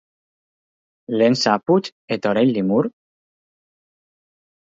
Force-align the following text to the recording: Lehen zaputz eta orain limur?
Lehen 1.21 1.37
zaputz 1.41 1.83
eta 2.17 2.33
orain 2.33 2.51
limur? 2.57 2.87